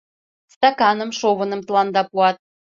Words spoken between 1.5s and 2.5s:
тыланда пуат...